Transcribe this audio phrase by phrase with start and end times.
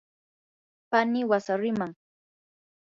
[0.91, 1.93] pani wasariman.